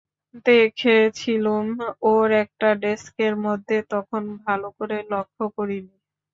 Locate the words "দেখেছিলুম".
0.45-1.67